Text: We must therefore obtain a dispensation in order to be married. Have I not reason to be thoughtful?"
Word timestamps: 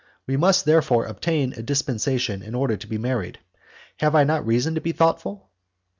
We 0.25 0.35
must 0.35 0.65
therefore 0.65 1.05
obtain 1.05 1.53
a 1.53 1.61
dispensation 1.61 2.41
in 2.41 2.55
order 2.55 2.75
to 2.75 2.87
be 2.87 2.97
married. 2.97 3.37
Have 3.97 4.15
I 4.15 4.23
not 4.23 4.43
reason 4.47 4.73
to 4.73 4.81
be 4.81 4.93
thoughtful?" 4.93 5.51